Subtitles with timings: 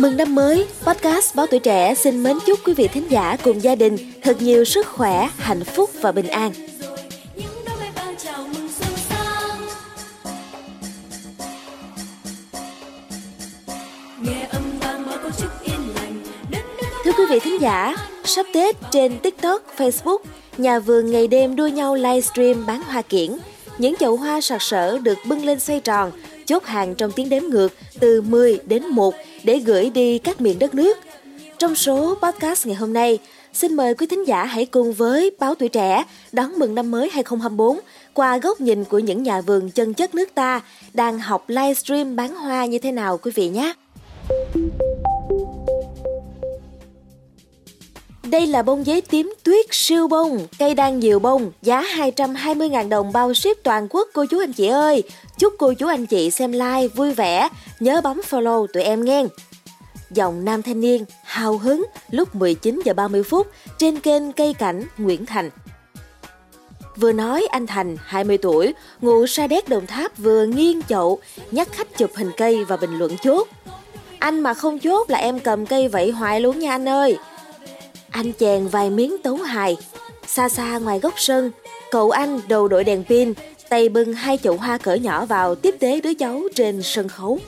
[0.00, 3.62] Mừng năm mới, podcast Báo Tuổi Trẻ xin mến chúc quý vị thính giả cùng
[3.62, 6.52] gia đình thật nhiều sức khỏe, hạnh phúc và bình an.
[17.04, 20.18] Thưa quý vị thính giả, sắp Tết trên TikTok, Facebook,
[20.58, 23.30] nhà vườn ngày đêm đua nhau livestream bán hoa kiển.
[23.78, 26.12] Những chậu hoa sặc sỡ được bưng lên xoay tròn,
[26.46, 27.68] chốt hàng trong tiếng đếm ngược
[28.00, 30.98] từ 10 đến 1 để gửi đi các miền đất nước.
[31.58, 33.18] Trong số podcast ngày hôm nay,
[33.52, 37.10] xin mời quý thính giả hãy cùng với Báo Tuổi Trẻ đón mừng năm mới
[37.12, 37.80] 2024
[38.14, 40.60] qua góc nhìn của những nhà vườn chân chất nước ta
[40.94, 43.72] đang học livestream bán hoa như thế nào quý vị nhé.
[48.30, 53.12] Đây là bông giấy tím tuyết siêu bông, cây đang nhiều bông, giá 220.000 đồng
[53.12, 55.02] bao ship toàn quốc cô chú anh chị ơi.
[55.38, 57.48] Chúc cô chú anh chị xem like vui vẻ,
[57.80, 59.24] nhớ bấm follow tụi em nghe.
[60.10, 63.46] Dòng nam thanh niên hào hứng lúc 19 giờ 30 phút
[63.78, 65.50] trên kênh Cây Cảnh Nguyễn Thành.
[66.96, 71.18] Vừa nói anh Thành, 20 tuổi, ngụ Sa Đéc Đồng Tháp vừa nghiêng chậu,
[71.50, 73.48] nhắc khách chụp hình cây và bình luận chốt.
[74.18, 77.16] Anh mà không chốt là em cầm cây vậy hoài luôn nha anh ơi.
[78.10, 79.76] Anh chàng vài miếng tấu hài.
[80.26, 81.50] Xa xa ngoài góc sân,
[81.90, 83.32] cậu anh đầu đội đèn pin,
[83.68, 87.38] tay bưng hai chậu hoa cỡ nhỏ vào tiếp tế đứa cháu trên sân khấu.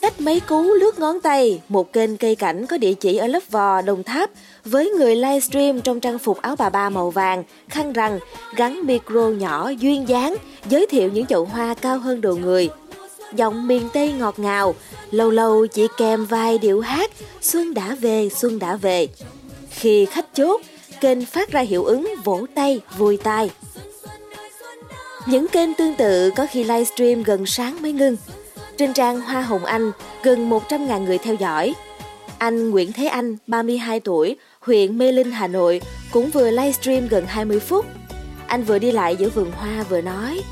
[0.00, 3.42] Cách mấy cú lướt ngón tay, một kênh cây cảnh có địa chỉ ở lớp
[3.50, 4.30] vò Đồng Tháp
[4.64, 8.18] với người livestream trong trang phục áo bà ba màu vàng, khăn rằn,
[8.56, 10.36] gắn micro nhỏ duyên dáng,
[10.68, 12.68] giới thiệu những chậu hoa cao hơn đầu người.
[13.32, 14.74] Giọng miền Tây ngọt ngào,
[15.10, 17.10] lâu lâu chỉ kèm vài điệu hát
[17.40, 19.08] Xuân đã về, Xuân đã về.
[19.70, 20.60] Khi khách chốt,
[21.00, 23.50] kênh phát ra hiệu ứng vỗ tay, vui tai.
[25.26, 28.16] Những kênh tương tự có khi livestream gần sáng mới ngưng.
[28.78, 31.74] Trên trang Hoa Hồng Anh, gần 100.000 người theo dõi.
[32.38, 35.80] Anh Nguyễn Thế Anh, 32 tuổi, huyện Mê Linh, Hà Nội,
[36.12, 37.86] cũng vừa livestream gần 20 phút.
[38.46, 40.42] Anh vừa đi lại giữa vườn hoa vừa nói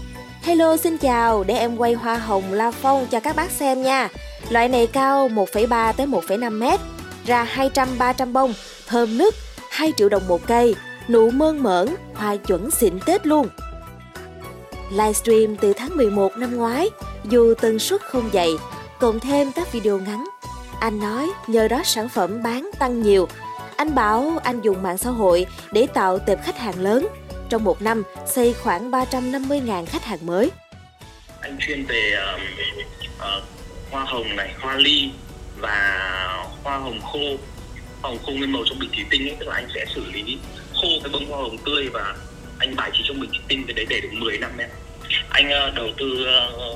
[0.45, 4.09] Hello xin chào, để em quay hoa hồng La Phong cho các bác xem nha.
[4.51, 6.81] Loại này cao 1,3 tới 1,5 mét,
[7.27, 8.55] ra 200-300 bông,
[8.87, 9.35] thơm nức,
[9.71, 10.75] 2 triệu đồng một cây,
[11.09, 13.49] nụ mơn mởn, hoa chuẩn xịn Tết luôn.
[14.91, 16.91] Livestream từ tháng 11 năm ngoái,
[17.25, 18.51] dù tần suất không dày,
[19.01, 20.25] cộng thêm các video ngắn.
[20.81, 23.29] Anh nói nhờ đó sản phẩm bán tăng nhiều.
[23.77, 27.07] Anh bảo anh dùng mạng xã hội để tạo tệp khách hàng lớn.
[27.55, 30.51] Trong một năm, xây khoảng 350.000 khách hàng mới.
[31.41, 32.41] Anh chuyên về uh,
[33.17, 33.45] uh,
[33.91, 35.11] hoa hồng này, hoa ly
[35.57, 35.79] và
[36.63, 37.19] hoa hồng khô.
[38.03, 40.05] Hoa hồng khô nguyên màu trong bình thủy tinh ấy, tức là anh sẽ xử
[40.13, 40.39] lý
[40.75, 42.17] khô cái bông hoa hồng tươi và
[42.59, 44.71] anh bài trí trong bình thủy tinh cái đấy để được 10 năm em.
[45.29, 46.27] Anh uh, đầu tư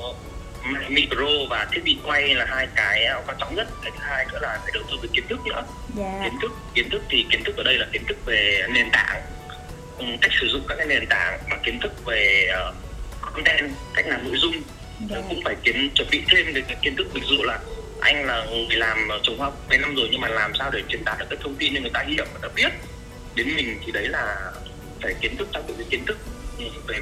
[0.09, 4.25] uh, micro và thiết bị quay là hai cái quan trọng nhất cái thứ hai
[4.31, 5.65] nữa là phải đầu tư về kiến thức nữa yeah.
[5.97, 6.19] Dạ.
[6.23, 9.21] kiến thức kiến thức thì kiến thức ở đây là kiến thức về nền tảng
[10.21, 12.75] cách sử dụng các cái nền tảng và kiến thức về uh,
[13.33, 14.63] content cách làm nội dung yeah.
[15.09, 15.17] Dạ.
[15.29, 17.59] cũng phải kiến chuẩn bị thêm về kiến thức ví dụ là
[18.01, 21.05] anh là người làm trồng hoa mấy năm rồi nhưng mà làm sao để truyền
[21.05, 22.69] đạt được cái thông tin cho người ta hiểu người ta biết
[23.35, 24.51] đến mình thì đấy là
[25.01, 26.17] phải kiến thức trang bị về kiến thức
[26.87, 26.99] về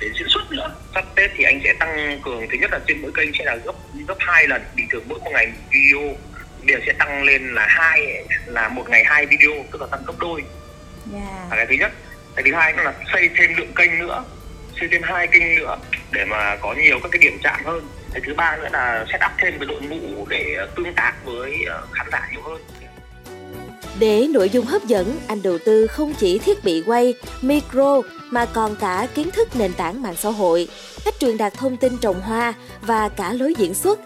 [0.00, 3.02] để diễn xuất nữa sắp tết thì anh sẽ tăng cường thứ nhất là trên
[3.02, 3.74] mỗi kênh sẽ là gấp
[4.08, 6.16] gấp hai lần bình thường mỗi một ngày video
[6.68, 10.14] giờ sẽ tăng lên là hai là một ngày hai video tức là tăng gấp
[10.18, 10.40] đôi
[11.12, 11.24] yeah.
[11.24, 11.46] Dạ.
[11.50, 11.92] là cái thứ nhất
[12.36, 14.24] cái thứ hai là xây thêm lượng kênh nữa
[14.80, 15.76] xây thêm hai kênh nữa
[16.12, 19.20] để mà có nhiều các cái điểm chạm hơn cái thứ ba nữa là set
[19.24, 22.60] up thêm cái đội ngũ để tương tác với ờ, khán giả nhiều hơn
[23.98, 28.00] để nội dung hấp dẫn, anh đầu tư không chỉ thiết bị quay, micro
[28.30, 30.68] mà còn cả kiến thức nền tảng mạng xã hội,
[31.04, 34.00] cách truyền đạt thông tin trồng hoa và cả lối diễn xuất.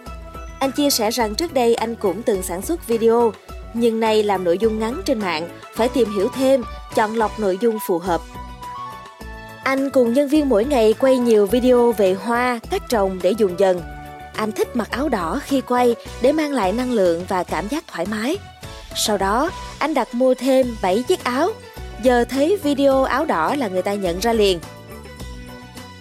[0.61, 3.33] Anh chia sẻ rằng trước đây anh cũng từng sản xuất video,
[3.79, 6.63] nhưng nay làm nội dung ngắn trên mạng phải tìm hiểu thêm,
[6.95, 8.21] chọn lọc nội dung phù hợp.
[9.65, 13.59] Anh cùng nhân viên mỗi ngày quay nhiều video về hoa, cách trồng để dùng
[13.59, 13.81] dần.
[14.37, 17.85] Anh thích mặc áo đỏ khi quay để mang lại năng lượng và cảm giác
[17.87, 18.39] thoải mái.
[18.95, 21.51] Sau đó, anh đặt mua thêm 7 chiếc áo.
[22.03, 24.61] Giờ thấy video áo đỏ là người ta nhận ra liền.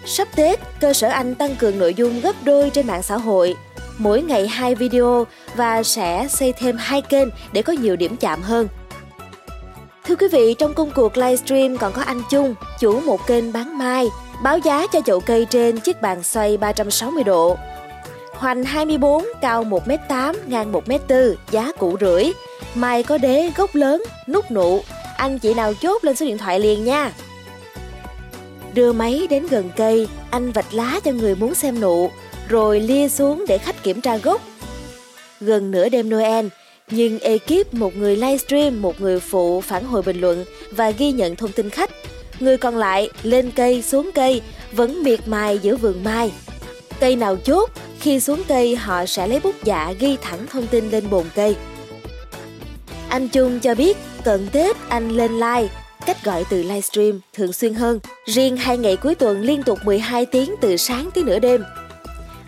[0.06, 3.56] Sắp Tết, cơ sở anh tăng cường nội dung gấp đôi trên mạng xã hội,
[3.98, 8.42] mỗi ngày hai video và sẽ xây thêm hai kênh để có nhiều điểm chạm
[8.42, 8.68] hơn.
[10.06, 13.78] Thưa quý vị, trong công cuộc livestream còn có anh Chung chủ một kênh bán
[13.78, 14.08] mai,
[14.44, 17.58] báo giá cho chậu cây trên chiếc bàn xoay 360 độ.
[18.34, 22.32] Hoành 24, cao 1m8, ngang 1m4, giá cũ rưỡi,
[22.76, 24.84] Mai có đế gốc lớn, nút nụ,
[25.18, 27.12] anh chị nào chốt lên số điện thoại liền nha.
[28.74, 32.12] Đưa máy đến gần cây, anh vạch lá cho người muốn xem nụ,
[32.50, 34.42] rồi lia xuống để khách kiểm tra gốc.
[35.42, 36.48] gần nửa đêm Noel,
[36.92, 41.36] nhưng ekip một người livestream, một người phụ phản hồi bình luận và ghi nhận
[41.36, 41.90] thông tin khách.
[42.40, 46.32] Người còn lại lên cây xuống cây vẫn miệt mài giữa vườn mai.
[47.00, 47.70] Cây nào chốt,
[48.00, 51.56] khi xuống cây họ sẽ lấy bút dạ ghi thẳng thông tin lên bồn cây.
[53.10, 55.68] Anh Trung cho biết cận Tết anh lên live,
[56.06, 58.00] cách gọi từ livestream thường xuyên hơn.
[58.26, 61.64] Riêng hai ngày cuối tuần liên tục 12 tiếng từ sáng tới nửa đêm.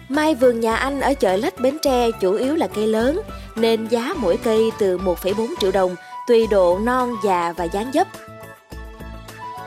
[0.09, 3.21] Mai vườn nhà anh ở chợ Lách Bến Tre chủ yếu là cây lớn,
[3.55, 5.95] nên giá mỗi cây từ 1,4 triệu đồng,
[6.27, 8.07] tùy độ non, già và dáng dấp.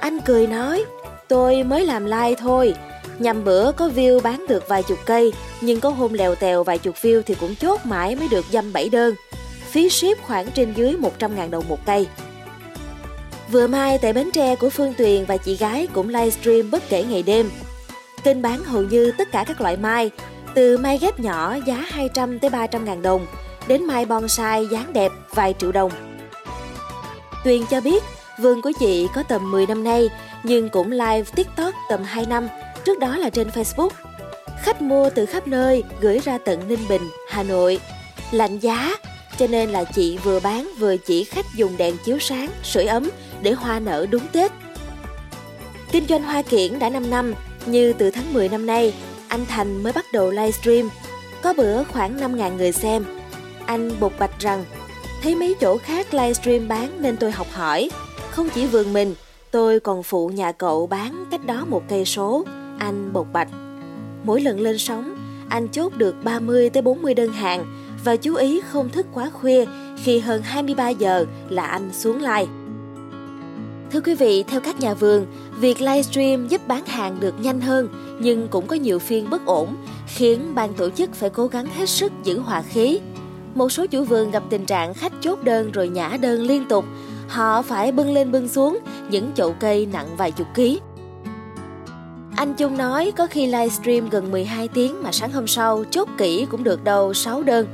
[0.00, 0.84] Anh cười nói,
[1.28, 2.74] tôi mới làm like thôi,
[3.18, 6.78] nhằm bữa có view bán được vài chục cây, nhưng có hôm lèo tèo vài
[6.78, 9.14] chục view thì cũng chốt mãi mới được dăm bảy đơn.
[9.70, 12.06] Phí ship khoảng trên dưới 100.000 đồng một cây.
[13.50, 17.04] Vừa mai tại Bến Tre của Phương Tuyền và chị gái cũng livestream bất kể
[17.04, 17.50] ngày đêm.
[18.24, 20.10] Kênh bán hầu như tất cả các loại mai,
[20.54, 23.26] từ mai ghép nhỏ giá 200 tới 300 ngàn đồng,
[23.66, 25.92] đến mai bonsai dáng đẹp vài triệu đồng.
[27.44, 28.02] Tuyền cho biết
[28.38, 30.08] vườn của chị có tầm 10 năm nay,
[30.42, 32.48] nhưng cũng live TikTok tầm 2 năm,
[32.84, 33.90] trước đó là trên Facebook.
[34.62, 37.80] Khách mua từ khắp nơi gửi ra tận Ninh Bình, Hà Nội.
[38.30, 38.96] Lạnh giá,
[39.38, 43.10] cho nên là chị vừa bán vừa chỉ khách dùng đèn chiếu sáng, sưởi ấm
[43.42, 44.52] để hoa nở đúng Tết.
[45.92, 47.34] Kinh doanh hoa kiển đã 5 năm,
[47.66, 48.94] như từ tháng 10 năm nay,
[49.30, 50.90] anh Thành mới bắt đầu livestream.
[51.42, 53.04] Có bữa khoảng 5.000 người xem.
[53.66, 54.64] Anh bộc bạch rằng,
[55.22, 57.90] thấy mấy chỗ khác livestream bán nên tôi học hỏi.
[58.30, 59.14] Không chỉ vườn mình,
[59.50, 62.44] tôi còn phụ nhà cậu bán cách đó một cây số.
[62.78, 63.48] Anh bộc bạch.
[64.24, 65.16] Mỗi lần lên sóng,
[65.48, 67.66] anh chốt được 30 tới 40 đơn hàng
[68.04, 69.64] và chú ý không thức quá khuya
[70.04, 72.59] khi hơn 23 giờ là anh xuống live.
[73.92, 75.26] Thưa quý vị, theo các nhà vườn,
[75.60, 77.88] việc livestream giúp bán hàng được nhanh hơn
[78.20, 79.76] nhưng cũng có nhiều phiên bất ổn,
[80.06, 83.00] khiến ban tổ chức phải cố gắng hết sức giữ hòa khí.
[83.54, 86.84] Một số chủ vườn gặp tình trạng khách chốt đơn rồi nhả đơn liên tục,
[87.28, 88.78] họ phải bưng lên bưng xuống
[89.10, 90.80] những chậu cây nặng vài chục ký.
[92.36, 96.46] Anh chung nói có khi livestream gần 12 tiếng mà sáng hôm sau chốt kỹ
[96.50, 97.66] cũng được đâu 6 đơn.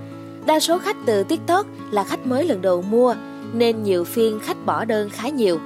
[0.47, 3.15] Đa số khách từ TikTok là khách mới lần đầu mua,
[3.53, 5.59] nên nhiều phiên khách bỏ đơn khá nhiều.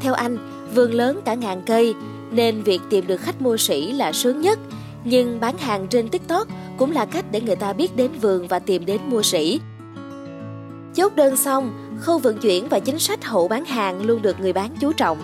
[0.00, 0.38] Theo anh,
[0.74, 1.94] vườn lớn cả ngàn cây,
[2.30, 4.58] nên việc tìm được khách mua sỉ là sướng nhất.
[5.04, 8.58] Nhưng bán hàng trên TikTok cũng là cách để người ta biết đến vườn và
[8.58, 9.60] tìm đến mua sỉ.
[10.94, 14.52] Chốt đơn xong, khâu vận chuyển và chính sách hậu bán hàng luôn được người
[14.52, 15.18] bán chú trọng.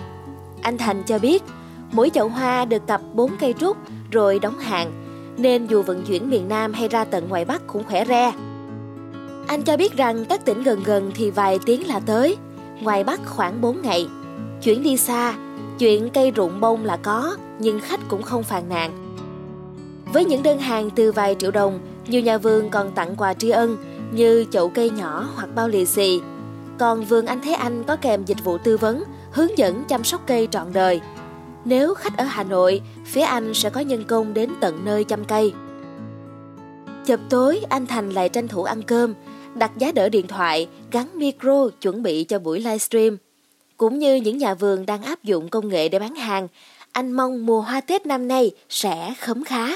[0.61, 1.43] Anh Thành cho biết,
[1.91, 3.77] mỗi chậu hoa được tập 4 cây trúc
[4.11, 4.91] rồi đóng hàng,
[5.37, 8.33] nên dù vận chuyển miền Nam hay ra tận ngoài Bắc cũng khỏe re.
[9.47, 12.37] Anh cho biết rằng các tỉnh gần gần thì vài tiếng là tới,
[12.81, 14.07] ngoài Bắc khoảng 4 ngày.
[14.63, 15.35] Chuyển đi xa,
[15.79, 19.15] chuyện cây rụng bông là có, nhưng khách cũng không phàn nàn.
[20.13, 23.49] Với những đơn hàng từ vài triệu đồng, nhiều nhà vườn còn tặng quà tri
[23.49, 23.77] ân
[24.11, 26.21] như chậu cây nhỏ hoặc bao lì xì.
[26.79, 30.21] Còn vườn anh Thế Anh có kèm dịch vụ tư vấn, hướng dẫn chăm sóc
[30.27, 31.01] cây trọn đời.
[31.65, 35.25] Nếu khách ở Hà Nội, phía anh sẽ có nhân công đến tận nơi chăm
[35.25, 35.53] cây.
[37.05, 39.13] Chập tối, anh Thành lại tranh thủ ăn cơm,
[39.55, 43.17] đặt giá đỡ điện thoại, gắn micro chuẩn bị cho buổi livestream.
[43.81, 46.47] Cũng như những nhà vườn đang áp dụng công nghệ để bán hàng,
[46.91, 49.67] anh mong mùa hoa Tết năm nay sẽ khấm khá.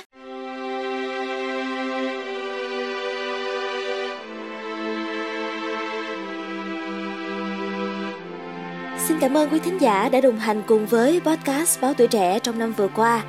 [9.08, 12.40] Xin cảm ơn quý thính giả đã đồng hành cùng với podcast Báo Tuổi Trẻ
[12.40, 13.24] trong năm vừa qua.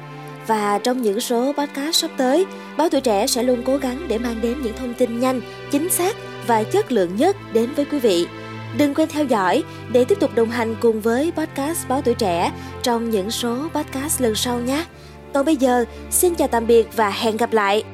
[0.46, 2.46] Và trong những số podcast sắp tới,
[2.76, 5.90] Báo Tuổi Trẻ sẽ luôn cố gắng để mang đến những thông tin nhanh, chính
[5.90, 8.26] xác và chất lượng nhất đến với quý vị.
[8.78, 12.52] Đừng quên theo dõi để tiếp tục đồng hành cùng với podcast Báo Tuổi Trẻ
[12.82, 14.84] trong những số podcast lần sau nhé.
[15.34, 17.84] Còn bây giờ, xin chào tạm biệt và hẹn gặp lại.